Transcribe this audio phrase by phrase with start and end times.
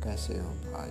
[0.00, 0.86] 该谁用他